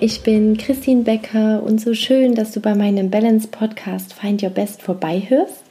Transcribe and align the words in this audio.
ich 0.00 0.20
bin 0.22 0.56
Christine 0.58 1.02
Becker 1.02 1.62
und 1.62 1.80
so 1.80 1.94
schön, 1.94 2.34
dass 2.34 2.52
du 2.52 2.60
bei 2.60 2.74
meinem 2.74 3.10
Balance 3.10 3.48
Podcast 3.48 4.12
Find 4.12 4.42
Your 4.42 4.50
Best 4.50 4.82
vorbeihörst. 4.82 5.64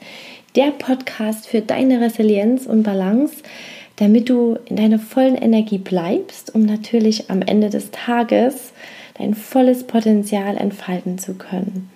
Der 0.56 0.72
Podcast 0.72 1.46
für 1.46 1.60
deine 1.60 2.00
Resilienz 2.00 2.66
und 2.66 2.82
Balance, 2.82 3.36
damit 3.96 4.28
du 4.28 4.58
in 4.66 4.76
deiner 4.76 4.98
vollen 4.98 5.36
Energie 5.36 5.78
bleibst, 5.78 6.54
um 6.54 6.62
natürlich 6.62 7.30
am 7.30 7.42
Ende 7.42 7.70
des 7.70 7.90
Tages 7.92 8.72
dein 9.18 9.34
volles 9.34 9.84
Potenzial 9.84 10.56
entfalten 10.56 11.18
zu 11.18 11.34
können. 11.34 11.88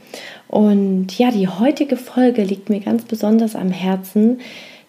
Und 0.47 1.19
ja, 1.19 1.31
die 1.31 1.49
heutige 1.49 1.97
Folge 1.97 2.43
liegt 2.45 2.71
mir 2.71 2.81
ganz 2.81 3.05
besonders 3.05 3.57
am 3.57 3.71
Herzen, 3.71 4.41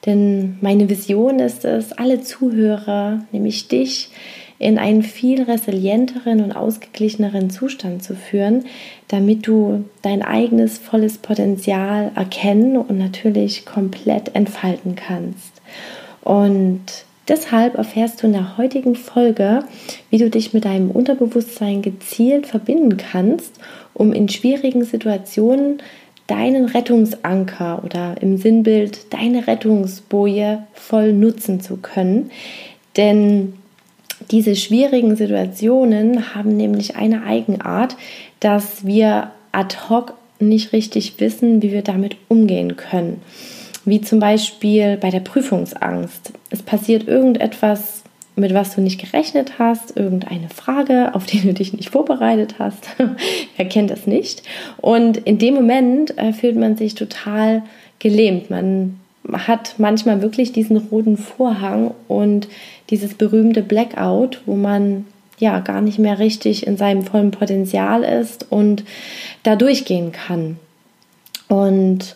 denn 0.06 0.58
meine 0.62 0.90
Vision 0.90 1.40
ist 1.40 1.66
es, 1.66 1.92
alle 1.92 2.22
Zuhörer, 2.22 3.24
nämlich 3.32 3.68
dich, 3.68 4.10
in 4.62 4.78
einen 4.78 5.02
viel 5.02 5.42
resilienteren 5.42 6.40
und 6.44 6.52
ausgeglicheneren 6.52 7.50
Zustand 7.50 8.04
zu 8.04 8.16
führen, 8.16 8.66
damit 9.08 9.48
du 9.48 9.86
dein 10.04 10.22
eigenes 10.22 10.78
volles 10.78 11.18
Potenzial 11.18 12.12
erkennen 12.14 12.78
und 12.78 13.00
natürlich 13.00 13.66
komplett 13.66 14.36
entfalten 14.36 14.96
kannst. 14.96 15.64
Und 16.22 16.82
deshalb 17.28 17.74
erfährst 17.74 18.22
du 18.22 18.28
in 18.28 18.34
der 18.34 18.58
heutigen 18.58 18.94
Folge, 18.96 19.64
wie 20.12 20.20
du 20.20 20.30
dich 20.30 20.54
mit 20.54 20.66
deinem 20.66 20.92
Unterbewusstsein 20.92 21.82
gezielt 21.82 22.46
verbinden 22.46 22.98
kannst, 22.98 23.60
um 23.96 24.14
in 24.14 24.30
schwierigen 24.30 24.84
Situationen 24.84 25.82
deinen 26.28 26.66
Rettungsanker 26.66 27.82
oder 27.84 28.22
im 28.22 28.38
Sinnbild 28.38 29.12
deine 29.12 29.48
Rettungsboje 29.48 30.68
voll 30.74 31.14
nutzen 31.14 31.62
zu 31.62 31.78
können. 31.78 32.30
Denn 32.96 33.54
diese 34.32 34.56
schwierigen 34.56 35.16
Situationen 35.16 36.34
haben 36.34 36.56
nämlich 36.56 36.96
eine 36.96 37.24
Eigenart, 37.24 37.98
dass 38.40 38.86
wir 38.86 39.32
ad 39.52 39.76
hoc 39.90 40.14
nicht 40.40 40.74
richtig 40.74 41.20
wissen, 41.20 41.62
wie 41.62 41.72
wir 41.72 41.82
damit 41.82 42.16
umgehen 42.28 42.76
können. 42.78 43.22
Wie 43.86 44.02
zum 44.02 44.20
Beispiel 44.20 44.98
bei 44.98 45.10
der 45.10 45.20
Prüfungsangst. 45.20 46.34
Es 46.50 46.62
passiert 46.64 47.08
irgendetwas, 47.08 48.04
mit 48.36 48.54
was 48.54 48.76
du 48.76 48.82
nicht 48.82 49.00
gerechnet 49.00 49.60
hast, 49.60 49.98
irgendeine 49.98 50.50
Frage, 50.50 51.14
auf 51.14 51.26
die 51.26 51.42
du 51.42 51.54
dich 51.54 51.74
nicht 51.74 51.90
vorbereitet 51.90 52.56
hast. 52.60 52.88
Wer 53.58 53.66
kennt 53.68 53.92
das 53.92 54.08
nicht? 54.08 54.44
Und 54.78 55.18
in 55.18 55.38
dem 55.38 55.56
Moment 55.56 56.18
äh, 56.18 56.32
fühlt 56.32 56.56
man 56.56 56.78
sich 56.78 56.96
total 56.96 57.64
gelähmt. 58.00 58.50
Man 58.50 59.01
hat 59.32 59.76
manchmal 59.78 60.22
wirklich 60.22 60.52
diesen 60.52 60.78
roten 60.78 61.18
Vorhang 61.18 61.94
und 62.08 62.48
dieses 62.90 63.14
berühmte 63.14 63.62
Blackout, 63.62 64.42
wo 64.46 64.56
man 64.56 65.06
ja 65.38 65.60
gar 65.60 65.82
nicht 65.82 66.00
mehr 66.00 66.20
richtig 66.20 66.68
in 66.68 66.78
seinem 66.78 67.04
vollen 67.04 67.32
Potenzial 67.32 68.04
ist 68.04 68.52
und 68.52 68.84
da 69.44 69.56
durchgehen 69.56 70.12
kann. 70.12 70.58
Und 71.48 72.16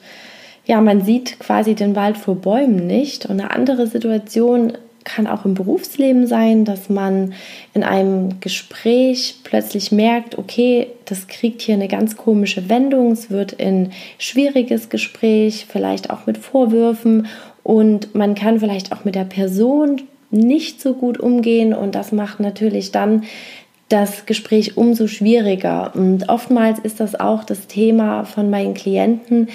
ja, 0.66 0.81
man 0.81 1.02
sieht 1.02 1.39
quasi 1.39 1.76
den 1.76 1.95
Wald 1.95 2.17
vor 2.17 2.36
Bäumen 2.36 2.88
nicht. 2.88 3.26
Und 3.26 3.39
eine 3.39 3.52
andere 3.52 3.88
Situation 3.88 4.73
kann 5.06 5.28
auch 5.28 5.45
im 5.45 5.53
Berufsleben 5.53 6.28
sein, 6.28 6.66
dass 6.66 6.89
man 6.89 7.34
in 7.73 7.84
einem 7.84 8.42
Gespräch 8.42 9.38
plötzlich 9.44 9.94
merkt, 9.94 10.38
okay, 10.38 10.88
das 11.06 11.28
kriegt 11.28 11.61
hier 11.61 11.75
eine 11.75 11.88
ganz 11.88 12.17
komische 12.17 12.67
Wendung, 12.67 13.11
es 13.14 13.30
wird 13.30 13.59
ein 13.61 13.94
schwieriges 14.17 14.89
Gespräch, 14.89 15.67
vielleicht 15.70 16.09
auch 16.09 16.26
mit 16.26 16.38
Vorwürfen. 16.38 17.28
Und 17.64 18.14
man 18.14 18.36
kann 18.36 18.59
vielleicht 18.59 18.92
auch 18.92 19.06
mit 19.06 19.16
der 19.16 19.23
Person 19.23 20.02
nicht 20.31 20.81
so 20.81 20.94
gut 20.94 21.20
umgehen. 21.20 21.73
Und 21.73 21.95
das 21.95 22.11
macht 22.11 22.39
natürlich 22.39 22.92
dann 22.92 23.23
das 23.89 24.26
Gespräch 24.26 24.78
umso 24.78 25.08
schwieriger. 25.08 25.92
Und 25.95 26.30
oftmals 26.30 26.80
ist 26.80 26.99
das 26.99 27.20
auch 27.20 27.43
das 27.43 27.67
Thema 27.67 28.26
von 28.26 28.49
meinen 28.49 28.73
Klienten, 28.73 29.49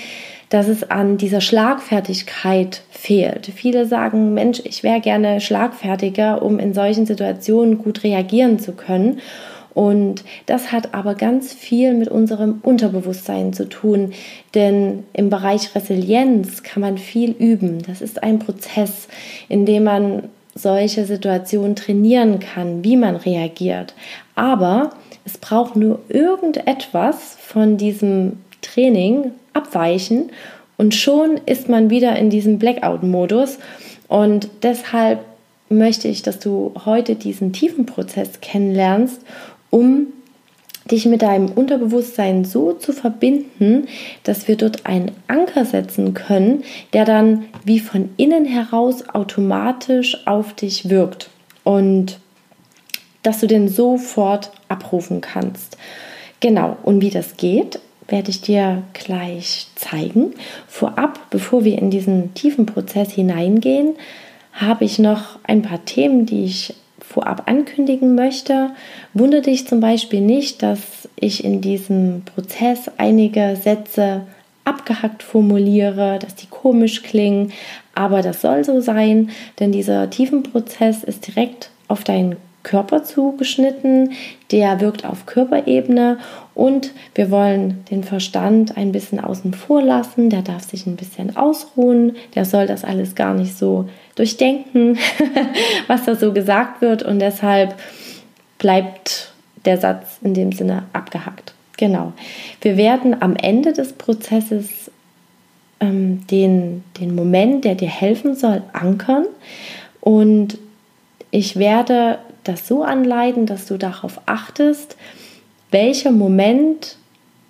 dass 0.51 0.69
es 0.69 0.91
an 0.91 1.17
dieser 1.17 1.41
Schlagfertigkeit 1.41 2.83
fehlt. 2.91 3.47
Viele 3.55 3.87
sagen, 3.87 4.35
Mensch, 4.35 4.61
ich 4.65 4.83
wäre 4.83 5.01
gerne 5.01 5.41
schlagfertiger, 5.41 6.43
um 6.43 6.59
in 6.59 6.75
solchen 6.75 7.07
Situationen 7.07 7.79
gut 7.79 8.05
reagieren 8.05 8.59
zu 8.59 8.73
können. 8.73 9.21
Und 9.73 10.25
das 10.47 10.73
hat 10.73 10.95
aber 10.95 11.15
ganz 11.15 11.55
viel 11.55 11.95
mit 11.95 12.09
unserem 12.09 12.59
Unterbewusstsein 12.63 13.53
zu 13.53 13.69
tun, 13.69 14.13
denn 14.55 15.05
im 15.13 15.31
Bereich 15.31 15.73
Resilienz 15.77 16.65
kann 16.65 16.81
man 16.81 16.99
viel 16.99 17.31
üben. 17.31 17.79
Das 17.87 18.01
ist 18.01 18.23
ein 18.23 18.41
Prozess, 18.41 19.07
in 19.49 19.67
dem 19.67 19.85
man 19.85 20.25
solche 20.57 21.05
Situationen 21.07 21.77
trainieren 21.77 22.41
kann, 22.41 22.83
wie 22.83 22.97
man 22.97 23.15
reagiert. 23.15 23.95
Aber 24.35 24.91
es 25.25 25.39
braucht 25.39 25.77
nur 25.77 26.01
irgendetwas 26.09 27.37
von 27.41 27.77
diesem 27.77 28.39
Training 28.63 29.33
abweichen 29.53 30.31
und 30.81 30.95
schon 30.95 31.39
ist 31.45 31.69
man 31.69 31.91
wieder 31.91 32.17
in 32.17 32.31
diesem 32.31 32.59
Blackout-Modus. 32.59 33.59
Und 34.09 34.49
deshalb 34.63 35.21
möchte 35.69 36.09
ich, 36.09 36.23
dass 36.23 36.39
du 36.39 36.73
heute 36.87 37.17
diesen 37.17 37.53
tiefen 37.53 37.85
Prozess 37.85 38.41
kennenlernst, 38.41 39.21
um 39.69 40.07
dich 40.91 41.05
mit 41.05 41.21
deinem 41.21 41.51
Unterbewusstsein 41.51 42.47
so 42.47 42.73
zu 42.73 42.95
verbinden, 42.95 43.89
dass 44.25 44.49
wir 44.49 44.57
dort 44.57 44.87
einen 44.87 45.13
Anker 45.29 45.67
setzen 45.67 46.15
können, 46.15 46.65
der 46.95 47.05
dann 47.05 47.45
wie 47.63 47.79
von 47.79 48.09
innen 48.17 48.47
heraus 48.47 49.07
automatisch 49.11 50.27
auf 50.27 50.55
dich 50.55 50.89
wirkt 50.89 51.29
und 51.63 52.19
dass 53.23 53.41
du 53.41 53.47
den 53.47 53.69
sofort 53.69 54.51
abrufen 54.69 55.21
kannst. 55.21 55.77
Genau, 56.41 56.79
und 56.83 57.03
wie 57.03 57.11
das 57.11 57.37
geht, 57.37 57.81
werde 58.11 58.31
ich 58.31 58.41
dir 58.41 58.83
gleich 58.93 59.69
zeigen. 59.75 60.35
Vorab, 60.69 61.31
bevor 61.31 61.65
wir 61.65 61.79
in 61.79 61.91
diesen 61.91 62.35
tiefen 62.35 62.67
Prozess 62.67 63.13
hineingehen, 63.13 63.95
habe 64.53 64.85
ich 64.85 64.99
noch 64.99 65.39
ein 65.45 65.63
paar 65.63 65.85
Themen, 65.85 66.27
die 66.27 66.45
ich 66.45 66.75
vorab 67.01 67.45
ankündigen 67.47 68.15
möchte. 68.15 68.71
Wundere 69.15 69.43
dich 69.43 69.67
zum 69.67 69.81
Beispiel 69.81 70.21
nicht, 70.21 70.63
dass 70.63 71.09
ich 71.17 71.45
in 71.45 71.61
diesem 71.61 72.23
Prozess 72.25 72.91
einige 72.99 73.57
Sätze 73.57 74.23
abgehackt 74.65 75.23
formuliere, 75.23 76.19
dass 76.21 76.35
die 76.37 76.47
komisch 76.47 77.03
klingen, 77.03 77.53
aber 77.95 78.23
das 78.23 78.41
soll 78.41 78.65
so 78.65 78.81
sein, 78.81 79.31
denn 79.59 79.73
dieser 79.73 80.11
tiefen 80.11 80.43
Prozess 80.43 81.03
ist 81.03 81.27
direkt 81.27 81.71
auf 81.89 82.05
deinen 82.05 82.37
Körper 82.63 83.05
zugeschnitten, 83.05 84.13
der 84.51 84.81
wirkt 84.81 85.05
auf 85.05 85.27
Körperebene 85.27 86.19
und 86.55 86.91
wir 87.15 87.31
wollen 87.31 87.85
den 87.91 88.05
Verstand 88.05 88.77
ein 88.77 88.93
bisschen 88.93 89.19
außen 89.19 89.55
vor 89.55 89.83
lassen, 89.83 90.29
der 90.29 90.43
darf 90.43 90.65
sich 90.65 90.87
ein 90.87 90.97
bisschen 90.97 91.37
ausruhen, 91.37 92.17
der 92.35 92.45
soll 92.45 92.67
das 92.67 92.85
alles 92.85 93.15
gar 93.15 93.35
nicht 93.35 93.57
so 93.57 93.89
durchdenken, 94.15 94.99
was 95.87 96.05
da 96.05 96.15
so 96.15 96.33
gesagt 96.33 96.83
wird 96.83 97.03
und 97.03 97.19
deshalb 97.19 97.75
bleibt 98.59 99.33
der 99.65 99.79
Satz 99.79 100.19
in 100.23 100.35
dem 100.35 100.53
Sinne 100.53 100.85
abgehackt. 100.93 101.55
Genau. 101.79 102.13
Wir 102.61 102.77
werden 102.77 103.23
am 103.23 103.37
Ende 103.37 103.73
des 103.73 103.95
Prozesses 103.95 104.91
ähm, 105.81 106.27
den, 106.27 106.85
den 107.01 107.15
Moment, 107.15 107.65
der 107.65 107.75
dir 107.75 107.89
helfen 107.89 108.35
soll, 108.37 108.63
ankern 108.75 109.25
und 110.03 110.59
ich 111.31 111.57
werde 111.57 112.19
das 112.45 112.67
so 112.67 112.83
anleiten, 112.83 113.47
dass 113.47 113.67
du 113.67 113.77
darauf 113.77 114.21
achtest, 114.27 114.97
welcher 115.71 116.11
Moment 116.11 116.97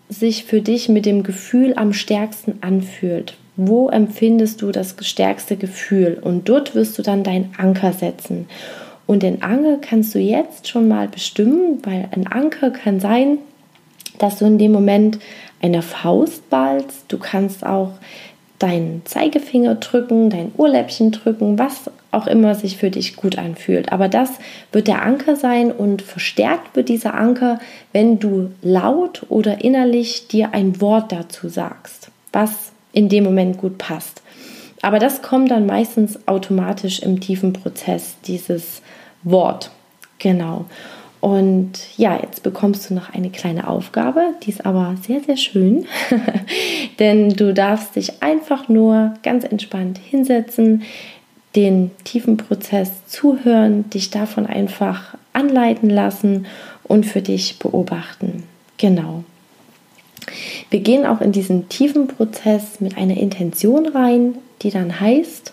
sich 0.09 0.45
für 0.45 0.61
dich 0.61 0.89
mit 0.89 1.07
dem 1.07 1.23
Gefühl 1.23 1.75
am 1.77 1.93
stärksten 1.93 2.59
anfühlt. 2.63 3.37
Wo 3.57 3.89
empfindest 3.89 4.63
du 4.63 4.73
das 4.73 4.97
stärkste 5.01 5.57
Gefühl? 5.57 6.19
Und 6.21 6.49
dort 6.49 6.75
wirst 6.75 6.99
du 6.99 7.03
dann 7.03 7.23
deinen 7.23 7.53
Anker 7.57 7.93
setzen. 7.93 8.49
Und 9.07 9.23
den 9.23 9.43
Anker 9.43 9.79
kannst 9.81 10.15
du 10.15 10.19
jetzt 10.19 10.69
schon 10.69 10.89
mal 10.89 11.09
bestimmen, 11.09 11.79
weil 11.83 12.09
ein 12.13 12.27
Anker 12.27 12.71
kann 12.71 13.01
sein, 13.01 13.39
dass 14.19 14.39
du 14.39 14.47
in 14.47 14.59
dem 14.59 14.73
Moment 14.73 15.19
eine 15.63 15.83
Faust 15.83 16.49
ballst. 16.51 17.05
Du 17.09 17.19
kannst 17.19 17.65
auch 17.65 17.93
deinen 18.61 19.03
Zeigefinger 19.07 19.77
drücken, 19.77 20.31
dein 20.31 20.53
Ohrläppchen 20.57 21.11
drücken, 21.11 21.59
was 21.59 21.91
auch 22.13 22.27
immer 22.27 22.55
sich 22.55 22.77
für 22.77 22.91
dich 22.91 23.17
gut 23.17 23.39
anfühlt. 23.39 23.91
Aber 23.91 24.09
das 24.09 24.31
wird 24.71 24.87
der 24.87 25.03
Anker 25.03 25.35
sein 25.35 25.73
und 25.73 26.03
verstärkt 26.03 26.77
wird 26.77 26.89
dieser 26.89 27.15
Anker, 27.15 27.59
wenn 27.93 28.19
du 28.19 28.51
laut 28.63 29.27
oder 29.29 29.65
innerlich 29.65 30.29
dir 30.29 30.53
ein 30.53 30.81
Wort 30.81 31.11
dazu 31.11 31.49
sagst, 31.49 32.11
was 32.33 32.73
in 32.93 33.09
dem 33.09 33.25
Moment 33.25 33.59
gut 33.59 33.79
passt. 33.79 34.23
Aber 34.83 34.99
das 34.99 35.23
kommt 35.23 35.51
dann 35.51 35.67
meistens 35.67 36.19
automatisch 36.27 37.01
im 37.01 37.21
tiefen 37.21 37.53
Prozess, 37.53 38.17
dieses 38.27 38.83
Wort. 39.23 39.71
Genau. 40.19 40.67
Und 41.21 41.73
ja, 41.99 42.19
jetzt 42.21 42.43
bekommst 42.43 42.89
du 42.89 42.95
noch 42.95 43.13
eine 43.13 43.31
kleine 43.31 43.69
Aufgabe, 43.69 44.35
die 44.43 44.51
ist 44.51 44.65
aber 44.65 44.97
sehr, 45.07 45.21
sehr 45.21 45.37
schön, 45.37 45.87
denn 46.99 47.29
du 47.31 47.53
darfst 47.53 47.97
dich 47.97 48.23
einfach 48.23 48.69
nur 48.69 49.15
ganz 49.23 49.45
entspannt 49.45 49.99
hinsetzen, 49.99 50.83
den 51.57 51.91
tiefen 52.05 52.39
Prozess 52.39 53.07
zuhören, 53.07 53.91
dich 53.91 54.11
davon 54.11 54.47
einfach 54.47 55.17
anleiten 55.33 55.91
lassen 55.91 56.47
und 56.85 57.05
für 57.05 57.21
dich 57.21 57.59
beobachten. 57.59 58.45
Genau. 58.79 59.25
Wir 60.71 60.81
gehen 60.81 61.05
auch 61.05 61.21
in 61.21 61.33
diesen 61.33 61.69
tiefen 61.69 62.07
Prozess 62.07 62.81
mit 62.81 62.97
einer 62.97 63.17
Intention 63.17 63.87
rein, 63.87 64.37
die 64.63 64.71
dann 64.71 65.01
heißt, 65.01 65.53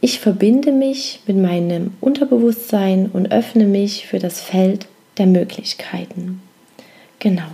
ich 0.00 0.20
verbinde 0.20 0.70
mich 0.72 1.20
mit 1.26 1.36
meinem 1.36 1.92
Unterbewusstsein 2.00 3.10
und 3.12 3.32
öffne 3.32 3.64
mich 3.64 4.06
für 4.06 4.18
das 4.18 4.40
Feld 4.40 4.86
der 5.18 5.26
Möglichkeiten. 5.26 6.40
Genau. 7.18 7.48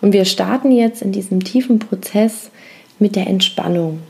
Und 0.00 0.12
wir 0.12 0.24
starten 0.24 0.70
jetzt 0.70 1.02
in 1.02 1.12
diesem 1.12 1.42
tiefen 1.42 1.78
Prozess 1.78 2.50
mit 2.98 3.16
der 3.16 3.26
Entspannung. 3.26 4.00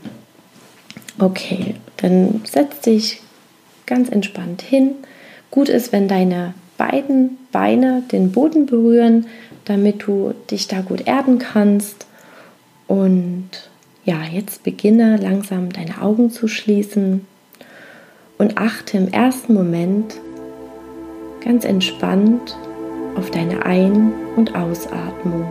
Okay, 1.19 1.75
dann 1.97 2.41
setz 2.43 2.81
dich 2.81 3.21
ganz 3.85 4.09
entspannt 4.09 4.61
hin. 4.61 4.91
Gut 5.51 5.69
ist, 5.69 5.91
wenn 5.91 6.07
deine 6.07 6.53
beiden 6.77 7.37
Beine 7.51 8.03
den 8.11 8.31
Boden 8.31 8.65
berühren, 8.65 9.27
damit 9.65 10.07
du 10.07 10.33
dich 10.51 10.67
da 10.67 10.81
gut 10.81 11.07
erden 11.07 11.39
kannst. 11.39 12.07
Und 12.87 13.49
ja, 14.05 14.23
jetzt 14.23 14.63
beginne 14.63 15.17
langsam 15.17 15.71
deine 15.71 16.01
Augen 16.01 16.29
zu 16.29 16.47
schließen 16.47 17.25
und 18.39 18.57
achte 18.57 18.97
im 18.97 19.09
ersten 19.09 19.53
Moment 19.53 20.19
ganz 21.43 21.65
entspannt 21.65 22.57
auf 23.15 23.29
deine 23.29 23.65
Ein- 23.65 24.13
und 24.37 24.55
Ausatmung. 24.55 25.45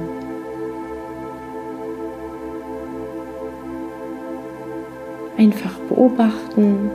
Einfach 5.37 5.75
beobachten, 5.89 6.91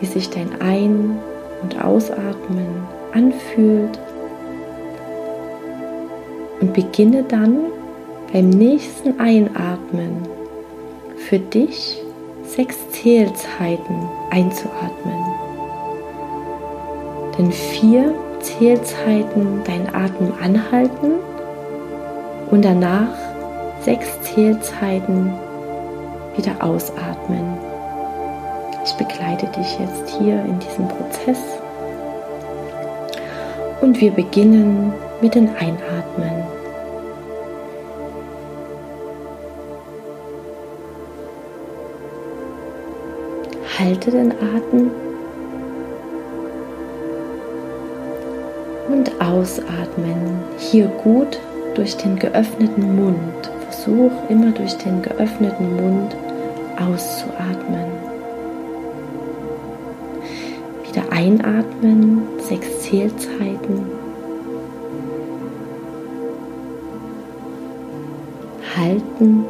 wie 0.00 0.06
sich 0.06 0.30
dein 0.30 0.60
Ein- 0.60 1.18
und 1.62 1.84
Ausatmen 1.84 2.66
anfühlt 3.12 3.98
und 6.60 6.72
beginne 6.72 7.22
dann 7.22 7.58
beim 8.32 8.48
nächsten 8.48 9.20
Einatmen 9.20 10.26
für 11.16 11.38
dich 11.38 12.02
sechs 12.48 12.76
Zählzeiten 12.90 14.08
einzuatmen. 14.30 15.24
Denn 17.36 17.52
vier 17.52 18.14
Zählzeiten 18.40 19.62
deinen 19.64 19.94
Atem 19.94 20.32
anhalten 20.42 21.12
und 22.50 22.64
danach 22.64 23.14
sechs 23.82 24.08
Zählzeiten 24.22 25.32
wieder 26.36 26.54
ausatmen. 26.60 27.58
Ich 28.84 28.94
begleite 28.94 29.46
dich 29.46 29.78
jetzt 29.78 30.08
hier 30.18 30.42
in 30.44 30.58
diesem 30.58 30.88
Prozess 30.88 31.38
und 33.80 34.00
wir 34.00 34.10
beginnen 34.10 34.92
mit 35.20 35.34
dem 35.34 35.48
Einatmen. 35.58 36.57
Halte 43.78 44.10
den 44.10 44.32
Atem 44.32 44.90
und 48.88 49.20
ausatmen. 49.20 50.40
Hier 50.58 50.86
gut 50.86 51.38
durch 51.76 51.96
den 51.96 52.18
geöffneten 52.18 52.96
Mund. 52.96 53.52
Versuch 53.70 54.10
immer 54.28 54.50
durch 54.50 54.76
den 54.78 55.00
geöffneten 55.00 55.76
Mund 55.76 56.16
auszuatmen. 56.76 57.84
Wieder 60.82 61.12
einatmen, 61.12 62.22
sechs 62.40 62.80
Zählzeiten. 62.80 63.86
Halten 68.76 69.44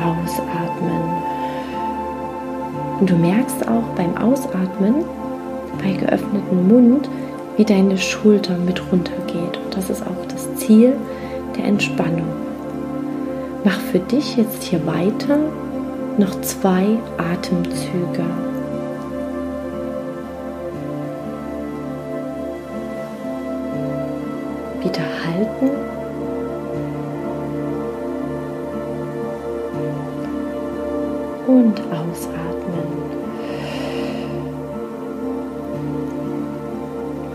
ausatmen. 0.00 1.02
Und 3.00 3.08
du 3.08 3.16
merkst 3.16 3.66
auch 3.68 3.84
beim 3.96 4.16
Ausatmen, 4.16 5.04
bei 5.82 5.92
geöffnetem 5.92 6.68
Mund, 6.68 7.08
wie 7.56 7.64
deine 7.64 7.98
Schulter 7.98 8.56
mit 8.58 8.82
runtergeht. 8.90 9.58
Und 9.64 9.76
das 9.76 9.90
ist 9.90 10.02
auch 10.02 10.26
das 10.28 10.54
Ziel 10.56 10.94
der 11.56 11.64
Entspannung. 11.64 12.28
Mach 13.64 13.78
für 13.78 13.98
dich 13.98 14.36
jetzt 14.36 14.62
hier 14.62 14.86
weiter 14.86 15.38
noch 16.18 16.40
zwei 16.42 16.98
Atemzüge. 17.18 18.24
Wieder 24.82 25.04
halten 25.26 25.99
und 31.50 31.80
ausatmen. 31.90 32.86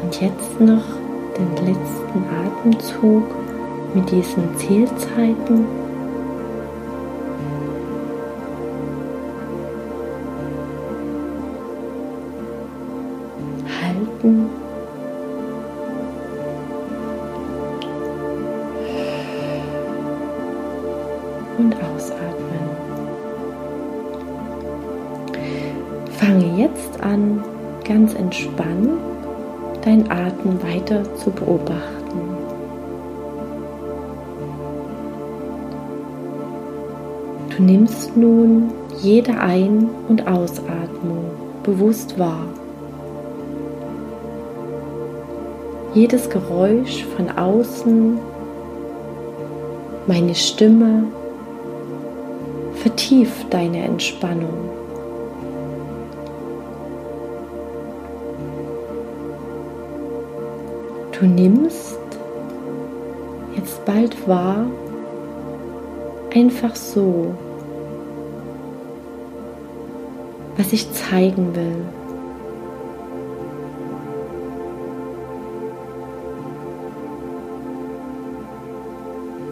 Und 0.01 0.21
jetzt 0.21 0.61
noch 0.61 0.83
den 1.37 1.65
letzten 1.65 2.23
Atemzug 2.45 3.23
mit 3.93 4.09
diesen 4.09 4.55
Zählzeiten. 4.57 5.84
Zu 31.25 31.31
beobachten. 31.31 32.21
Du 37.55 37.63
nimmst 37.63 38.15
nun 38.15 38.69
jede 39.01 39.39
Ein- 39.39 39.89
und 40.07 40.27
Ausatmung 40.27 41.25
bewusst 41.63 42.19
wahr. 42.19 42.45
Jedes 45.95 46.29
Geräusch 46.29 47.05
von 47.15 47.29
außen, 47.31 48.19
meine 50.05 50.35
Stimme 50.35 51.05
vertieft 52.75 53.51
deine 53.51 53.83
Entspannung. 53.83 54.84
Du 61.19 61.25
nimmst 61.25 61.97
jetzt 63.55 63.85
bald 63.85 64.27
wahr, 64.27 64.65
einfach 66.33 66.75
so, 66.75 67.33
was 70.57 70.73
ich 70.73 70.91
zeigen 70.91 71.55
will. 71.55 71.85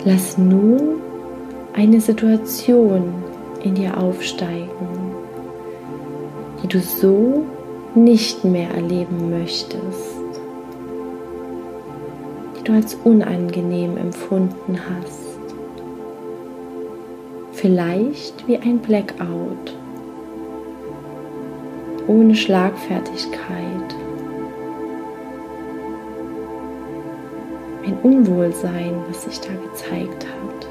Lass 0.04 0.38
nun 0.38 1.00
eine 1.72 2.02
Situation 2.02 3.14
in 3.64 3.76
dir 3.76 3.98
aufsteigen, 3.98 4.68
die 6.62 6.68
du 6.68 6.82
so 6.82 7.46
nicht 7.96 8.44
mehr 8.44 8.70
erleben 8.72 9.30
möchtest 9.30 10.23
du 12.64 12.74
als 12.74 12.96
unangenehm 13.04 13.98
empfunden 13.98 14.80
hast. 14.90 15.34
Vielleicht 17.52 18.48
wie 18.48 18.58
ein 18.58 18.80
Blackout, 18.80 19.76
ohne 22.08 22.36
Schlagfertigkeit. 22.36 23.96
Ein 27.86 27.98
Unwohlsein, 28.02 28.96
was 29.08 29.24
sich 29.24 29.40
da 29.40 29.50
gezeigt 29.54 30.26
hat. 30.26 30.68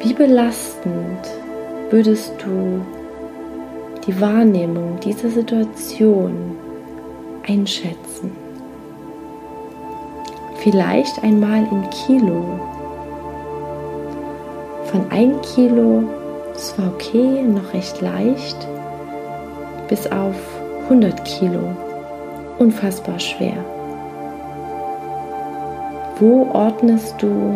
Wie 0.00 0.12
belastend 0.14 1.30
würdest 1.90 2.32
du 2.44 2.84
die 4.06 4.20
Wahrnehmung 4.20 4.98
dieser 5.00 5.30
Situation 5.30 6.56
einschätzen. 7.46 8.32
Vielleicht 10.56 11.22
einmal 11.22 11.66
in 11.70 11.88
Kilo 11.90 12.44
von 14.92 15.10
1 15.10 15.54
Kilo, 15.54 16.04
das 16.52 16.78
war 16.78 16.88
okay, 16.88 17.42
noch 17.42 17.72
recht 17.72 18.00
leicht, 18.02 18.68
bis 19.88 20.06
auf 20.06 20.36
100 20.84 21.24
Kilo, 21.24 21.60
unfassbar 22.58 23.18
schwer. 23.18 23.56
Wo 26.20 26.46
ordnest 26.52 27.14
du 27.22 27.54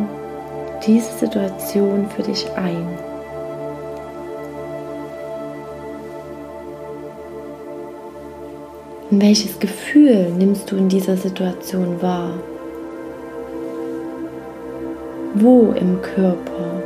diese 0.87 1.13
Situation 1.13 2.07
für 2.09 2.23
dich 2.23 2.47
ein? 2.57 3.06
Und 9.11 9.23
welches 9.23 9.59
Gefühl 9.61 10.33
nimmst 10.37 10.71
du 10.71 10.77
in 10.77 10.89
dieser 10.89 11.17
Situation 11.17 12.03
wahr? 12.03 12.33
Wo 15.35 15.73
im 15.73 16.03
Körper? 16.03 16.83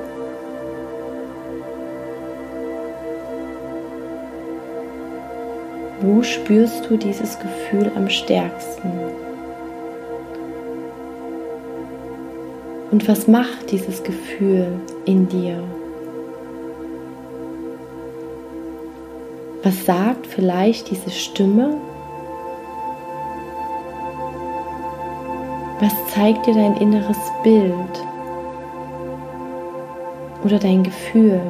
Wo 6.03 6.23
spürst 6.23 6.91
du 6.91 6.97
dieses 6.97 7.39
Gefühl 7.39 7.91
am 7.97 8.11
stärksten? 8.11 8.91
Und 12.91 13.07
was 13.09 13.29
macht 13.29 13.71
dieses 13.71 14.03
Gefühl 14.03 14.67
in 15.07 15.29
dir? 15.29 15.63
Was 19.63 19.87
sagt 19.87 20.27
vielleicht 20.27 20.91
diese 20.91 21.11
Stimme? 21.11 21.81
Was 25.81 25.95
zeigt 26.15 26.47
dir 26.47 26.53
dein 26.53 26.77
inneres 26.77 27.17
Bild 27.43 28.05
oder 30.45 30.59
dein 30.59 30.83
Gefühl? 30.83 31.41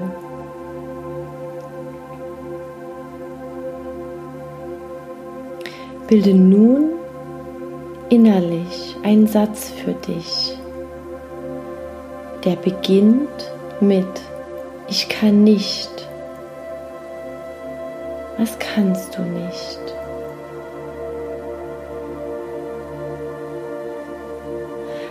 Bilde 6.06 6.32
nun 6.32 6.90
innerlich 8.08 8.96
einen 9.02 9.26
Satz 9.26 9.70
für 9.70 9.94
dich, 9.94 10.56
der 12.44 12.54
beginnt 12.54 13.52
mit 13.80 14.06
Ich 14.88 15.08
kann 15.08 15.42
nicht. 15.42 15.90
Was 18.38 18.56
kannst 18.58 19.16
du 19.18 19.22
nicht? 19.22 19.89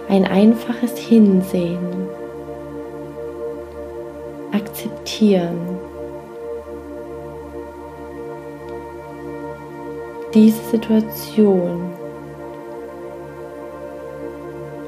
Ein 0.10 0.26
einfaches 0.26 0.98
Hinsehen, 0.98 1.78
akzeptieren. 4.52 5.78
Diese 10.34 10.62
Situation 10.72 11.94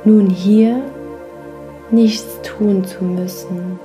nun 0.06 0.28
hier 0.32 0.82
nichts 1.92 2.42
tun 2.42 2.84
zu 2.84 3.04
müssen, 3.04 3.80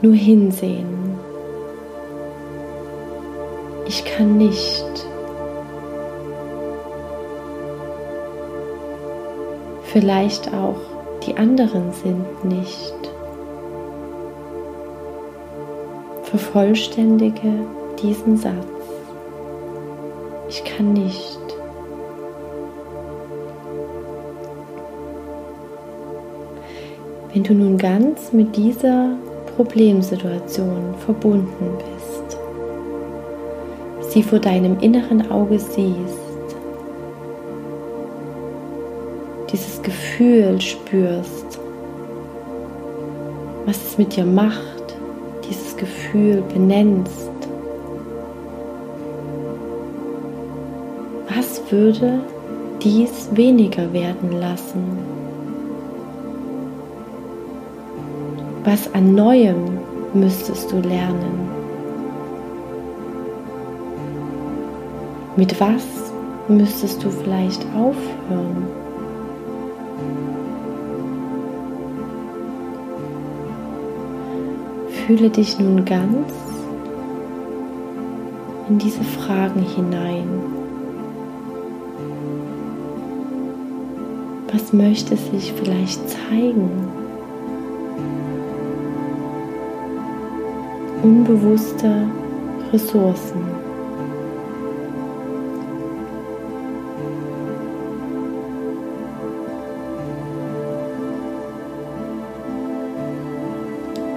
nur 0.00 0.14
hinsehen. 0.14 1.18
Ich 3.86 4.02
kann 4.06 4.38
nicht. 4.38 5.06
Vielleicht 9.94 10.52
auch 10.52 10.74
die 11.24 11.36
anderen 11.36 11.92
sind 11.92 12.44
nicht. 12.44 12.96
Vervollständige 16.24 17.52
diesen 18.02 18.36
Satz. 18.36 18.66
Ich 20.48 20.64
kann 20.64 20.94
nicht. 20.94 21.38
Wenn 27.32 27.44
du 27.44 27.54
nun 27.54 27.78
ganz 27.78 28.32
mit 28.32 28.56
dieser 28.56 29.10
Problemsituation 29.54 30.96
verbunden 31.06 31.78
bist, 31.78 32.36
sie 34.10 34.24
vor 34.24 34.40
deinem 34.40 34.76
inneren 34.80 35.30
Auge 35.30 35.60
siehst, 35.60 36.13
dieses 39.54 39.80
Gefühl 39.82 40.60
spürst, 40.60 41.60
was 43.66 43.76
es 43.76 43.98
mit 43.98 44.16
dir 44.16 44.24
macht, 44.24 44.96
dieses 45.48 45.76
Gefühl 45.76 46.42
benennst. 46.52 47.30
Was 51.28 51.62
würde 51.70 52.18
dies 52.82 53.28
weniger 53.30 53.92
werden 53.92 54.32
lassen? 54.32 54.98
Was 58.64 58.92
an 58.92 59.14
Neuem 59.14 59.78
müsstest 60.14 60.72
du 60.72 60.80
lernen? 60.80 61.48
Mit 65.36 65.60
was 65.60 65.84
müsstest 66.48 67.04
du 67.04 67.10
vielleicht 67.10 67.64
aufhören? 67.76 68.83
Fühle 75.06 75.28
dich 75.28 75.58
nun 75.58 75.84
ganz 75.84 76.32
in 78.70 78.78
diese 78.78 79.04
Fragen 79.04 79.60
hinein. 79.60 80.26
Was 84.50 84.72
möchte 84.72 85.14
sich 85.18 85.52
vielleicht 85.52 86.00
zeigen? 86.08 86.70
Unbewusste 91.02 92.06
Ressourcen. 92.72 93.53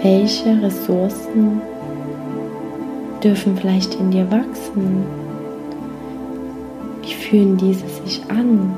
Welche 0.02 0.62
Ressourcen 0.62 1.60
dürfen 3.24 3.58
vielleicht 3.58 3.96
in 3.96 4.12
dir 4.12 4.30
wachsen? 4.30 5.04
Wie 7.02 7.14
fühlen 7.14 7.58
diese 7.58 7.88
sich 7.88 8.22
an? 8.30 8.74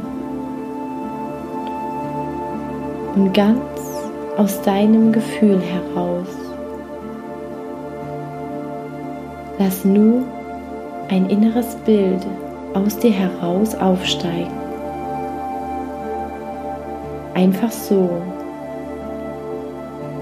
Und 3.16 3.34
ganz 3.34 3.60
aus 4.38 4.62
deinem 4.62 5.12
Gefühl 5.12 5.60
heraus, 5.60 6.28
lass 9.58 9.84
nun 9.84 10.24
ein 11.10 11.30
inneres 11.30 11.76
Bild 11.86 12.26
aus 12.74 12.98
dir 12.98 13.12
heraus 13.12 13.76
aufsteigen. 13.76 14.52
Einfach 17.34 17.72
so. 17.72 18.10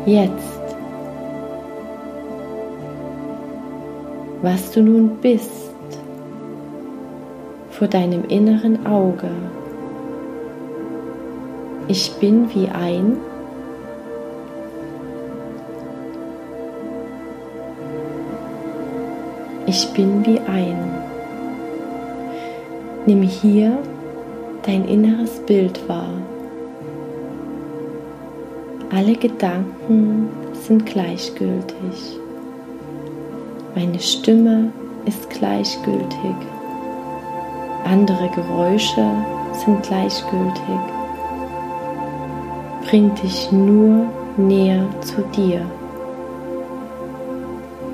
Jetzt. 0.06 0.57
Was 4.42 4.72
du 4.72 4.82
nun 4.82 5.18
bist 5.22 5.74
vor 7.72 7.88
deinem 7.88 8.24
inneren 8.26 8.86
Auge. 8.86 9.30
Ich 11.88 12.12
bin 12.20 12.54
wie 12.54 12.68
ein 12.68 13.18
Ich 19.70 19.86
bin 19.90 20.26
wie 20.26 20.40
ein. 20.40 20.78
Nimm 23.06 23.22
hier 23.22 23.78
dein 24.66 24.86
inneres 24.86 25.40
Bild 25.46 25.90
wahr. 25.90 26.14
Alle 28.90 29.14
Gedanken 29.16 30.30
sind 30.54 30.86
gleichgültig. 30.86 32.18
Meine 33.80 34.00
Stimme 34.00 34.72
ist 35.06 35.30
gleichgültig. 35.30 36.36
Andere 37.86 38.28
Geräusche 38.30 39.06
sind 39.54 39.84
gleichgültig. 39.84 40.80
Bring 42.90 43.14
dich 43.22 43.52
nur 43.52 44.08
näher 44.36 44.84
zu 45.02 45.22
dir. 45.36 45.62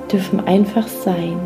Dürfen 0.09 0.39
einfach 0.47 0.87
sein. 0.87 1.37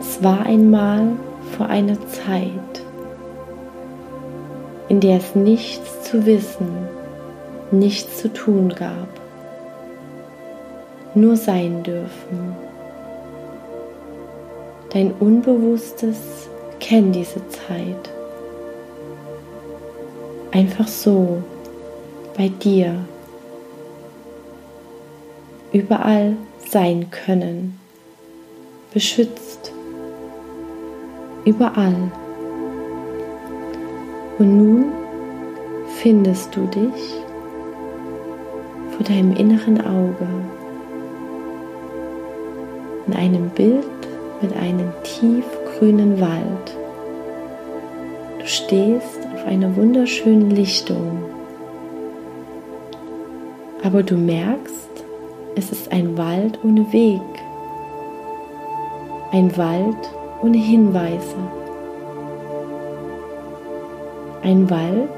Es 0.00 0.20
war 0.20 0.44
einmal 0.46 1.12
vor 1.56 1.66
einer 1.66 2.00
Zeit, 2.08 2.82
in 4.88 4.98
der 4.98 5.18
es 5.18 5.36
nichts 5.36 6.10
zu 6.10 6.26
wissen 6.26 6.88
nichts 7.70 8.16
zu 8.22 8.32
tun 8.32 8.70
gab. 8.70 9.27
Nur 11.18 11.36
sein 11.36 11.82
dürfen. 11.82 12.54
Dein 14.90 15.10
Unbewusstes 15.18 16.48
kennt 16.78 17.12
diese 17.12 17.40
Zeit. 17.48 18.10
Einfach 20.52 20.86
so, 20.86 21.42
bei 22.36 22.48
dir. 22.62 22.94
Überall 25.72 26.36
sein 26.70 27.10
können. 27.10 27.80
Beschützt. 28.94 29.72
Überall. 31.44 32.12
Und 34.38 34.56
nun 34.56 34.84
findest 36.00 36.54
du 36.54 36.64
dich 36.66 37.24
vor 38.92 39.04
deinem 39.04 39.34
inneren 39.34 39.80
Auge 39.80 40.57
in 43.08 43.14
einem 43.14 43.48
Bild 43.50 43.86
mit 44.40 44.54
einem 44.56 44.92
tiefgrünen 45.02 46.20
Wald. 46.20 46.76
Du 48.38 48.46
stehst 48.46 49.26
auf 49.34 49.46
einer 49.46 49.74
wunderschönen 49.76 50.50
Lichtung, 50.50 51.22
aber 53.82 54.02
du 54.02 54.16
merkst, 54.16 54.88
es 55.56 55.72
ist 55.72 55.90
ein 55.90 56.16
Wald 56.18 56.58
ohne 56.62 56.92
Weg, 56.92 57.20
ein 59.32 59.56
Wald 59.56 59.96
ohne 60.42 60.58
Hinweise, 60.58 61.36
ein 64.42 64.68
Wald 64.70 65.08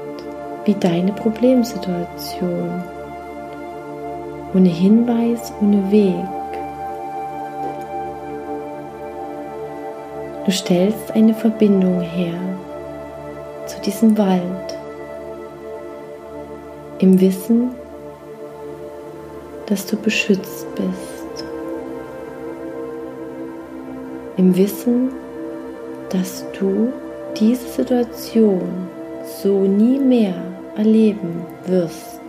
wie 0.65 0.75
deine 0.75 1.11
Problemsituation, 1.11 2.83
ohne 4.53 4.69
Hinweis, 4.69 5.53
ohne 5.61 5.91
Weg. 5.91 6.40
Du 10.43 10.51
stellst 10.51 11.11
eine 11.11 11.35
Verbindung 11.35 12.01
her 12.01 12.33
zu 13.67 13.79
diesem 13.81 14.17
Wald 14.17 14.77
im 16.97 17.21
Wissen, 17.21 17.71
dass 19.67 19.85
du 19.85 19.97
beschützt 19.97 20.65
bist. 20.75 21.45
Im 24.37 24.55
Wissen, 24.57 25.09
dass 26.09 26.43
du 26.57 26.91
diese 27.39 27.67
Situation 27.67 28.87
so 29.43 29.59
nie 29.59 29.99
mehr 29.99 30.35
erleben 30.75 31.45
wirst. 31.67 32.19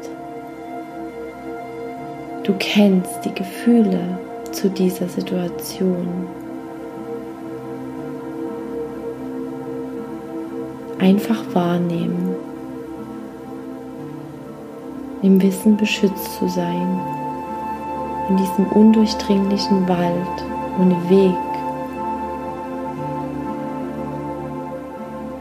Du 2.45 2.53
kennst 2.59 3.25
die 3.25 3.35
Gefühle 3.35 4.19
zu 4.51 4.69
dieser 4.69 5.09
Situation. 5.09 6.27
Einfach 11.03 11.43
wahrnehmen. 11.53 12.37
Im 15.21 15.43
Wissen 15.43 15.77
beschützt 15.77 16.39
zu 16.39 16.49
sein. 16.49 17.01
In 18.29 18.37
diesem 18.37 18.67
undurchdringlichen 18.67 19.89
Wald 19.89 20.45
ohne 20.79 20.95
Weg. 21.11 21.35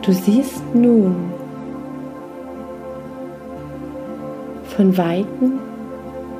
Du 0.01 0.11
siehst 0.11 0.63
nun 0.73 1.31
von 4.75 4.97
weitem 4.97 5.59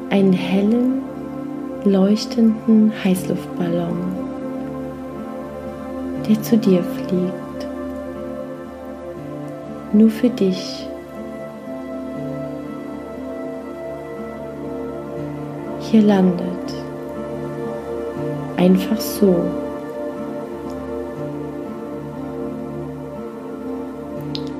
einen 0.10 0.34
hellen, 0.34 1.04
leuchtenden 1.84 2.92
Heißluftballon, 3.04 3.98
der 6.28 6.42
zu 6.42 6.58
dir 6.58 6.84
fliegt. 6.84 7.41
Nur 9.94 10.10
für 10.10 10.30
dich. 10.30 10.88
Hier 15.80 16.02
landet. 16.02 16.48
Einfach 18.56 19.00
so. 19.00 19.36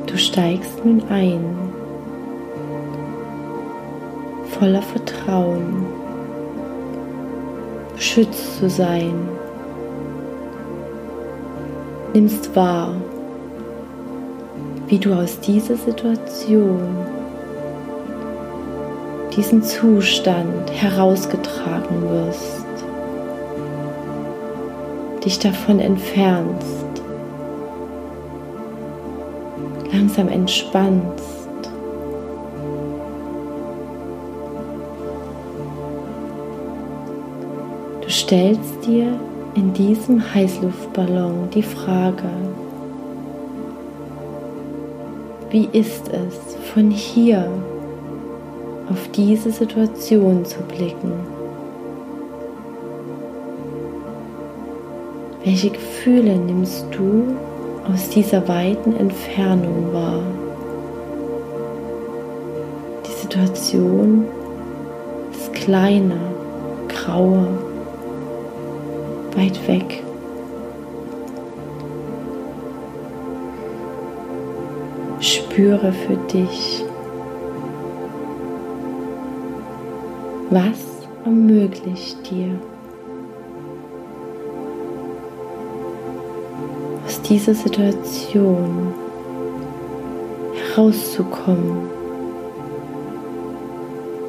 Du 0.08 0.18
steigst 0.18 0.84
nun 0.84 1.02
ein 1.10 1.72
voller 4.62 4.82
Vertrauen, 4.82 5.86
beschützt 7.96 8.60
zu 8.60 8.70
sein. 8.70 9.14
Nimmst 12.14 12.56
wahr, 12.56 12.94
wie 14.92 15.00
du 15.00 15.14
aus 15.14 15.40
dieser 15.40 15.78
Situation, 15.78 16.82
diesen 19.34 19.64
Zustand 19.64 20.70
herausgetragen 20.70 22.02
wirst, 22.10 22.66
dich 25.24 25.40
davon 25.40 25.80
entfernst, 25.80 27.02
langsam 29.94 30.28
entspannst. 30.28 31.38
Stellst 38.10 38.86
dir 38.86 39.18
in 39.56 39.72
diesem 39.74 40.22
Heißluftballon 40.34 41.50
die 41.54 41.64
Frage, 41.64 42.30
wie 45.52 45.68
ist 45.74 46.08
es 46.08 46.56
von 46.74 46.90
hier 46.90 47.46
auf 48.90 49.10
diese 49.12 49.52
Situation 49.52 50.46
zu 50.46 50.62
blicken? 50.62 51.12
Welche 55.44 55.72
Gefühle 55.72 56.38
nimmst 56.38 56.86
du 56.92 57.36
aus 57.92 58.10
dieser 58.10 58.48
weiten 58.48 58.96
Entfernung 58.96 59.92
wahr? 59.92 60.24
Die 63.06 63.22
Situation 63.22 64.26
ist 65.34 65.52
kleiner, 65.54 66.20
grauer 66.88 67.48
weit 69.36 69.68
weg. 69.68 70.04
Spüre 75.22 75.94
für 75.94 76.16
dich, 76.34 76.84
was 80.50 80.80
ermöglicht 81.24 82.18
dir, 82.32 82.60
aus 87.06 87.22
dieser 87.22 87.54
Situation 87.54 88.94
herauszukommen. 90.56 91.88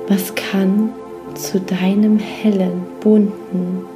Was 0.08 0.34
kann 0.34 0.90
zu 1.34 1.58
deinem 1.58 2.18
hellen, 2.18 2.82
bunten, 3.00 3.86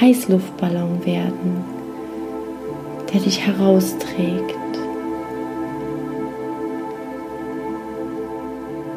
Heißluftballon 0.00 1.04
werden, 1.04 1.62
der 3.12 3.20
dich 3.20 3.46
herausträgt. 3.46 4.61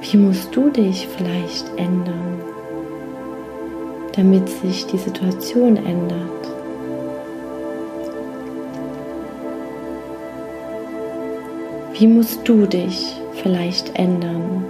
Wie 0.08 0.18
musst 0.18 0.56
du 0.56 0.70
dich 0.70 1.08
vielleicht 1.18 1.68
ändern, 1.78 2.39
damit 4.15 4.48
sich 4.48 4.86
die 4.86 4.98
Situation 4.98 5.78
ändert? 5.78 6.30
Wie 11.98 12.08
musst 12.08 12.48
du 12.48 12.68
dich 12.68 13.20
vielleicht 13.41 13.98
ändern, 13.98 14.63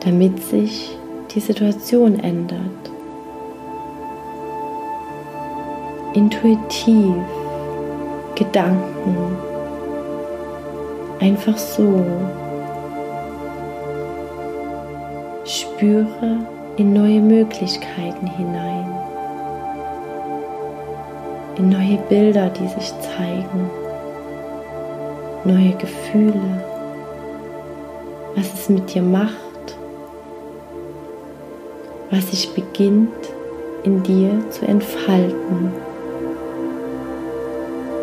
damit 0.00 0.42
sich 0.42 0.96
die 1.34 1.40
Situation 1.40 2.18
ändert? 2.18 2.94
intuitiv 6.14 7.14
Gedanken 8.36 9.36
einfach 11.20 11.56
so. 11.58 12.04
Spüre 15.60 16.38
in 16.78 16.92
neue 16.92 17.20
Möglichkeiten 17.20 18.26
hinein, 18.26 18.92
in 21.56 21.68
neue 21.68 21.98
Bilder, 22.08 22.50
die 22.50 22.66
sich 22.66 22.92
zeigen, 22.98 23.70
neue 25.44 25.72
Gefühle, 25.76 26.64
was 28.34 28.52
es 28.52 28.68
mit 28.68 28.92
dir 28.92 29.02
macht, 29.02 29.76
was 32.10 32.32
sich 32.32 32.52
beginnt 32.52 33.12
in 33.84 34.02
dir 34.02 34.32
zu 34.50 34.66
entfalten, 34.66 35.72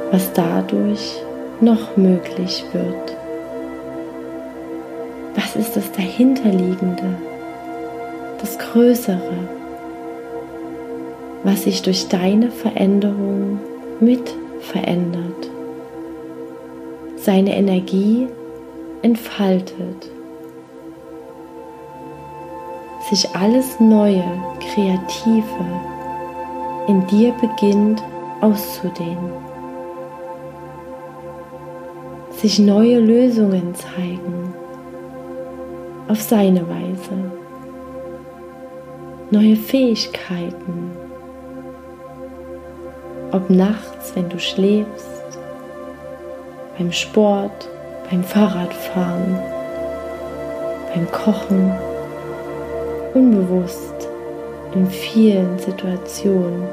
was 0.09 0.31
dadurch 0.31 1.21
noch 1.59 1.97
möglich 1.97 2.63
wird. 2.71 3.17
Was 5.35 5.57
ist 5.57 5.75
das 5.75 5.91
dahinterliegende, 5.91 7.17
das 8.41 8.57
Größere, 8.57 9.47
was 11.43 11.63
sich 11.63 11.83
durch 11.83 12.07
deine 12.07 12.49
Veränderung 12.49 13.59
mit 13.99 14.33
verändert, 14.59 15.49
seine 17.17 17.55
Energie 17.55 18.27
entfaltet, 19.03 20.09
sich 23.09 23.29
alles 23.35 23.79
Neue, 23.79 24.23
Kreative 24.73 25.65
in 26.87 27.05
dir 27.07 27.33
beginnt 27.39 28.01
auszudehnen, 28.41 29.33
sich 32.31 32.57
neue 32.57 32.99
Lösungen 32.99 33.75
zeigen 33.75 34.53
auf 36.07 36.19
seine 36.21 36.67
Weise, 36.67 37.40
neue 39.31 39.55
Fähigkeiten, 39.55 40.91
ob 43.31 43.49
nachts, 43.49 44.13
wenn 44.13 44.27
du 44.27 44.37
schläfst, 44.37 45.39
beim 46.77 46.91
Sport, 46.91 47.69
beim 48.09 48.25
Fahrradfahren, 48.25 49.39
beim 50.93 51.09
Kochen, 51.11 51.71
unbewusst 53.13 54.09
in 54.75 54.85
vielen 54.87 55.57
Situationen. 55.59 56.63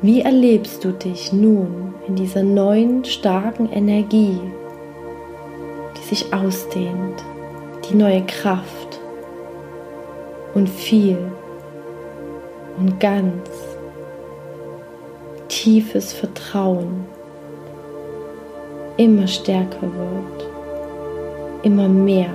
Wie 0.00 0.22
erlebst 0.22 0.84
du 0.84 0.90
dich 0.90 1.32
nun 1.32 1.94
in 2.08 2.16
dieser 2.16 2.42
neuen 2.42 3.04
starken 3.04 3.70
Energie, 3.70 4.40
die 5.96 6.08
sich 6.08 6.34
ausdehnt, 6.34 7.22
die 7.88 7.94
neue 7.94 8.22
Kraft. 8.26 9.00
Und 10.54 10.68
viel 10.68 11.16
und 12.76 13.00
ganz 13.00 13.48
tiefes 15.48 16.12
Vertrauen 16.12 17.06
immer 18.96 19.26
stärker 19.26 19.82
wird, 19.82 20.46
immer 21.62 21.88
mehr, 21.88 22.30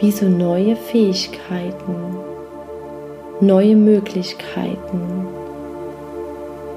wie 0.00 0.10
so 0.10 0.26
neue 0.26 0.74
Fähigkeiten, 0.74 2.16
neue 3.40 3.76
Möglichkeiten 3.76 5.26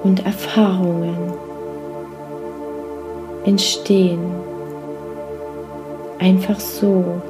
und 0.03 0.25
Erfahrungen 0.25 1.33
entstehen, 3.45 4.46
einfach 6.19 6.59
so 6.59 7.21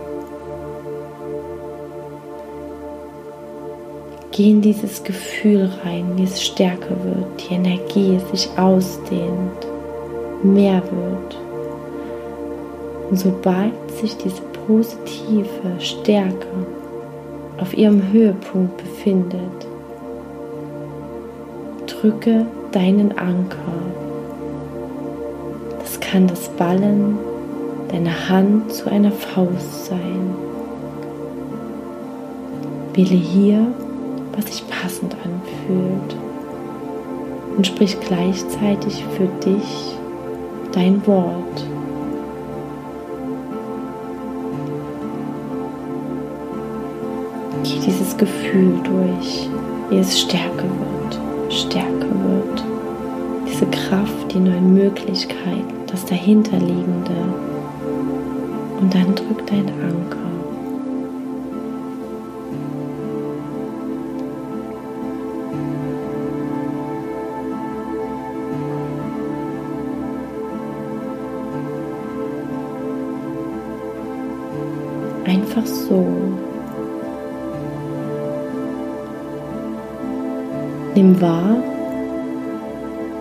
Geh 4.37 4.51
in 4.51 4.61
dieses 4.61 5.03
Gefühl 5.03 5.67
rein, 5.83 6.11
wie 6.15 6.25
es 6.25 6.43
stärker 6.43 6.95
wird, 7.03 7.25
die 7.49 7.55
Energie 7.55 8.19
sich 8.31 8.47
ausdehnt, 8.55 9.65
mehr 10.43 10.83
wird. 10.83 11.37
Und 13.09 13.17
sobald 13.17 13.73
sich 13.99 14.15
diese 14.17 14.43
positive 14.67 15.79
Stärke 15.79 16.47
auf 17.57 17.75
ihrem 17.75 18.11
Höhepunkt 18.11 18.77
befindet, 18.77 19.67
drücke 21.87 22.45
deinen 22.71 23.17
Anker. 23.17 23.57
Das 25.79 25.99
kann 25.99 26.27
das 26.27 26.47
Ballen 26.49 27.17
deiner 27.91 28.29
Hand 28.29 28.73
zu 28.73 28.89
einer 28.89 29.11
Faust 29.11 29.85
sein. 29.85 30.35
Wähle 32.93 33.15
hier 33.15 33.67
was 34.37 34.45
sich 34.45 34.63
passend 34.69 35.15
anfühlt. 35.23 36.15
Und 37.57 37.65
sprich 37.65 37.99
gleichzeitig 37.99 39.03
für 39.17 39.27
dich 39.43 39.97
dein 40.71 41.05
Wort. 41.07 41.65
Geh 47.63 47.79
dieses 47.85 48.15
Gefühl 48.15 48.79
durch, 48.83 49.49
wie 49.89 49.97
es 49.97 50.19
stärker 50.19 50.63
wird, 50.63 51.19
stärker 51.49 51.81
wird. 51.81 52.63
Diese 53.47 53.65
Kraft, 53.65 54.33
die 54.33 54.39
neuen 54.39 54.75
Möglichkeiten, 54.75 55.73
das 55.87 56.05
dahinterliegende. 56.05 57.46
Und 58.79 58.93
dann 58.93 59.15
drück 59.15 59.45
dein 59.47 59.67
Anker. 59.67 60.27
einfach 75.27 75.65
so. 75.65 76.05
Nimm 80.95 81.21
wahr, 81.21 81.57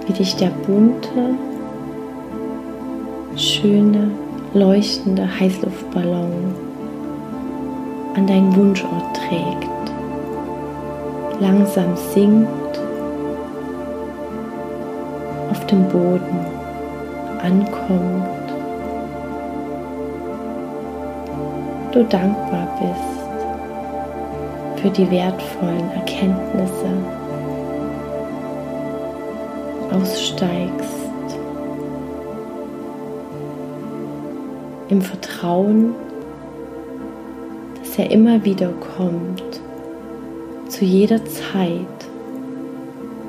wie 0.06 0.12
dich 0.12 0.34
der 0.36 0.50
bunte, 0.66 1.34
schöne, 3.36 4.10
leuchtende 4.54 5.28
Heißluftballon 5.38 6.54
an 8.14 8.26
deinen 8.26 8.54
Wunschort 8.56 9.16
trägt, 9.16 9.92
langsam 11.40 11.96
sinkt, 12.14 12.80
auf 15.50 15.66
dem 15.66 15.88
Boden 15.88 16.46
ankommt 17.42 18.36
du 21.96 22.04
dankbar 22.04 22.68
bist 22.78 23.16
für 24.82 24.90
die 24.90 25.10
wertvollen 25.10 25.90
Erkenntnisse, 25.92 26.92
aussteigst, 29.90 30.95
im 34.88 35.02
Vertrauen, 35.02 35.94
dass 37.78 37.98
er 37.98 38.10
immer 38.10 38.44
wieder 38.44 38.70
kommt, 38.96 39.60
zu 40.68 40.84
jeder 40.84 41.24
Zeit 41.24 41.86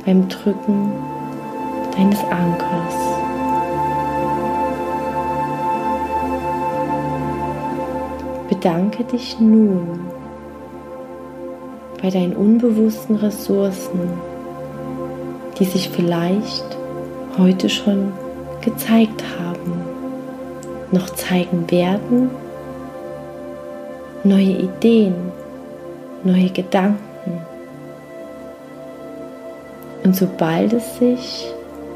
beim 0.05 0.27
Drücken 0.29 0.91
deines 1.95 2.19
Ankers. 2.25 2.95
Bedanke 8.49 9.03
dich 9.03 9.39
nun 9.39 9.99
bei 12.01 12.09
deinen 12.09 12.35
unbewussten 12.35 13.15
Ressourcen, 13.15 13.99
die 15.59 15.65
sich 15.65 15.89
vielleicht 15.89 16.65
heute 17.37 17.69
schon 17.69 18.11
gezeigt 18.61 19.23
haben, 19.39 19.56
noch 20.91 21.09
zeigen 21.09 21.69
werden, 21.69 22.29
neue 24.23 24.57
Ideen, 24.57 25.15
neue 26.23 26.49
Gedanken. 26.49 27.01
Und 30.03 30.15
sobald 30.15 30.73
es 30.73 30.97
sich 30.97 31.53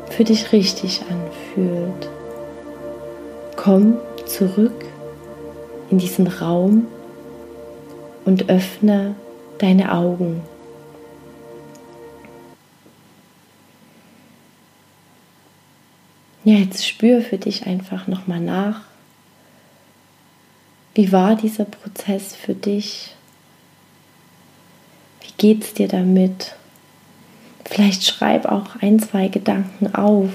für 0.10 0.24
dich 0.24 0.52
richtig 0.52 1.02
anfühlt, 1.10 2.10
komm 3.56 3.98
zurück 4.26 4.86
in 5.90 5.98
diesen 5.98 6.28
Raum 6.28 6.88
und 8.26 8.50
öffne 8.50 9.16
deine 9.60 9.94
Augen. 9.94 10.42
Ja, 16.44 16.56
jetzt 16.56 16.88
spür 16.88 17.22
für 17.22 17.38
dich 17.38 17.68
einfach 17.68 18.08
nochmal 18.08 18.40
nach. 18.40 18.82
Wie 20.96 21.12
war 21.12 21.36
dieser 21.36 21.66
Prozess 21.66 22.36
für 22.36 22.56
dich? 22.56 23.14
Wie 25.22 25.34
geht 25.38 25.64
es 25.64 25.74
dir 25.74 25.88
damit? 25.88 26.56
Vielleicht 27.66 28.04
schreib 28.04 28.46
auch 28.46 28.76
ein, 28.82 29.00
zwei 29.00 29.28
Gedanken 29.28 29.94
auf, 29.94 30.32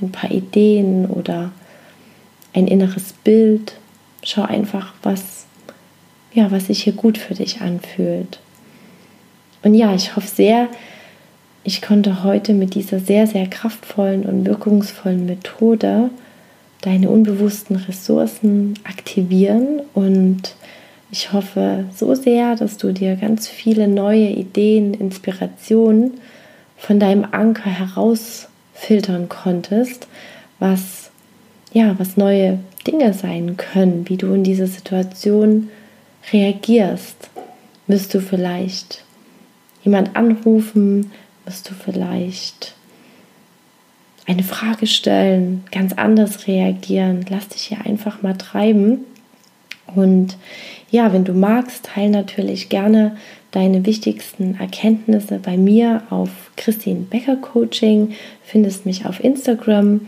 ein 0.00 0.10
paar 0.10 0.30
Ideen 0.30 1.06
oder 1.06 1.52
ein 2.52 2.66
inneres 2.66 3.12
Bild, 3.12 3.74
schau 4.24 4.42
einfach, 4.42 4.94
was, 5.02 5.46
ja, 6.32 6.50
was 6.50 6.66
sich 6.66 6.82
hier 6.84 6.94
gut 6.94 7.18
für 7.18 7.34
dich 7.34 7.60
anfühlt. 7.60 8.40
Und 9.62 9.74
ja, 9.74 9.94
ich 9.94 10.16
hoffe 10.16 10.26
sehr, 10.26 10.68
ich 11.64 11.82
konnte 11.82 12.24
heute 12.24 12.54
mit 12.54 12.74
dieser 12.74 13.00
sehr, 13.00 13.26
sehr 13.26 13.46
kraftvollen 13.46 14.24
und 14.24 14.46
wirkungsvollen 14.46 15.26
Methode 15.26 16.10
deine 16.80 17.10
unbewussten 17.10 17.76
Ressourcen 17.76 18.74
aktivieren 18.84 19.82
und 19.92 20.54
ich 21.12 21.32
hoffe 21.32 21.84
so 21.94 22.14
sehr, 22.14 22.56
dass 22.56 22.76
du 22.76 22.92
dir 22.92 23.16
ganz 23.16 23.48
viele 23.48 23.88
neue 23.88 24.28
Ideen, 24.28 24.94
Inspirationen 24.94 26.14
von 26.76 27.00
deinem 27.00 27.26
Anker 27.30 27.70
herausfiltern 27.70 29.28
konntest, 29.28 30.06
was 30.58 31.10
ja, 31.72 31.94
was 31.98 32.16
neue 32.16 32.58
Dinge 32.86 33.12
sein 33.12 33.56
können, 33.56 34.08
wie 34.08 34.16
du 34.16 34.32
in 34.34 34.44
dieser 34.44 34.66
Situation 34.66 35.68
reagierst. 36.32 37.30
Wirst 37.86 38.14
du 38.14 38.20
vielleicht 38.20 39.04
jemand 39.82 40.16
anrufen? 40.16 41.10
Wirst 41.50 41.68
du 41.68 41.74
vielleicht 41.74 42.74
eine 44.24 44.44
Frage 44.44 44.86
stellen, 44.86 45.64
ganz 45.72 45.92
anders 45.94 46.46
reagieren? 46.46 47.24
Lass 47.28 47.48
dich 47.48 47.62
hier 47.62 47.84
einfach 47.84 48.22
mal 48.22 48.38
treiben. 48.38 49.00
Und 49.92 50.36
ja, 50.92 51.12
wenn 51.12 51.24
du 51.24 51.32
magst, 51.32 51.86
teile 51.86 52.10
natürlich 52.10 52.68
gerne 52.68 53.16
deine 53.50 53.84
wichtigsten 53.84 54.60
Erkenntnisse 54.60 55.40
bei 55.42 55.56
mir 55.56 56.04
auf 56.10 56.30
Christine 56.56 57.00
Becker 57.00 57.34
Coaching. 57.34 58.12
Findest 58.44 58.86
mich 58.86 59.04
auf 59.04 59.18
Instagram 59.18 60.02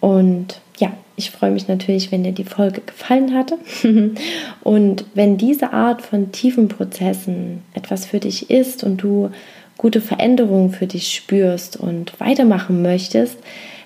und 0.00 0.62
ja, 0.78 0.94
ich 1.16 1.30
freue 1.30 1.50
mich 1.50 1.68
natürlich, 1.68 2.10
wenn 2.10 2.24
dir 2.24 2.32
die 2.32 2.44
Folge 2.44 2.80
gefallen 2.80 3.34
hatte. 3.34 3.58
und 4.62 5.04
wenn 5.12 5.36
diese 5.36 5.74
Art 5.74 6.00
von 6.00 6.32
tiefen 6.32 6.68
Prozessen 6.68 7.60
etwas 7.74 8.06
für 8.06 8.18
dich 8.18 8.48
ist 8.48 8.82
und 8.82 9.02
du 9.02 9.30
gute 9.78 10.00
Veränderungen 10.00 10.70
für 10.70 10.86
dich 10.86 11.14
spürst 11.14 11.76
und 11.76 12.18
weitermachen 12.20 12.82
möchtest, 12.82 13.38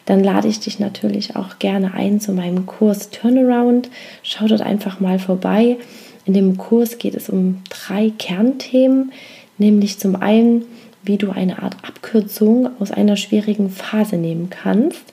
dann 0.07 0.25
lade 0.25 0.49
ich 0.49 0.61
dich 0.61 0.79
natürlich 0.79 1.37
auch 1.37 1.59
gerne 1.59 1.95
ein 1.95 2.21
zu 2.21 2.33
meinem 2.33 2.67
Kurs 2.67 3.11
Turnaround. 3.11 3.91
Schau 4.23 4.47
dort 4.47 4.63
einfach 4.63 5.01
mal 5.01 5.19
vorbei. 5.19 5.77
In 6.25 6.35
dem 6.35 6.57
Kurs 6.57 6.99
geht 6.99 7.15
es 7.15 7.29
um 7.29 7.63
drei 7.69 8.13
Kernthemen, 8.19 9.13
nämlich 9.59 9.99
zum 9.99 10.17
einen, 10.17 10.65
wie 11.03 11.17
du 11.17 11.31
eine 11.31 11.63
Art 11.63 11.77
Abkürzung 11.83 12.69
aus 12.79 12.91
einer 12.91 13.17
schwierigen 13.17 13.71
Phase 13.71 14.17
nehmen 14.17 14.51
kannst, 14.51 15.13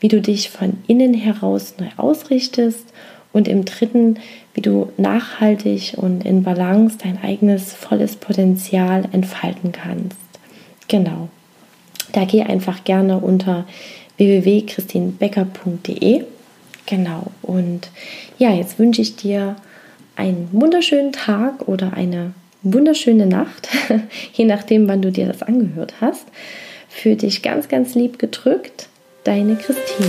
wie 0.00 0.08
du 0.08 0.20
dich 0.20 0.50
von 0.50 0.78
innen 0.86 1.14
heraus 1.14 1.74
neu 1.78 1.88
ausrichtest 1.96 2.92
und 3.38 3.48
im 3.48 3.64
dritten, 3.64 4.18
wie 4.52 4.60
du 4.60 4.92
nachhaltig 4.96 5.94
und 5.96 6.26
in 6.26 6.42
Balance 6.42 6.98
dein 7.02 7.22
eigenes 7.22 7.72
volles 7.72 8.16
Potenzial 8.16 9.04
entfalten 9.12 9.72
kannst. 9.72 10.18
Genau. 10.88 11.28
Da 12.12 12.24
geh 12.24 12.42
einfach 12.42 12.84
gerne 12.84 13.18
unter 13.18 13.66
www.christinbecker.de. 14.16 16.24
Genau. 16.86 17.26
Und 17.42 17.90
ja, 18.38 18.52
jetzt 18.52 18.80
wünsche 18.80 19.02
ich 19.02 19.14
dir 19.14 19.54
einen 20.16 20.48
wunderschönen 20.50 21.12
Tag 21.12 21.68
oder 21.68 21.92
eine 21.92 22.32
wunderschöne 22.62 23.26
Nacht, 23.26 23.68
je 24.32 24.46
nachdem, 24.46 24.88
wann 24.88 25.00
du 25.00 25.12
dir 25.12 25.28
das 25.28 25.42
angehört 25.42 25.94
hast. 26.00 26.26
Für 26.88 27.14
dich 27.14 27.42
ganz, 27.42 27.68
ganz 27.68 27.94
lieb 27.94 28.18
gedrückt 28.18 28.88
Deine 29.24 29.56
Christine. 29.56 30.08